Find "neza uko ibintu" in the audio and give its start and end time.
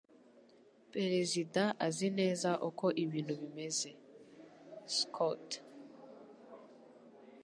2.19-3.33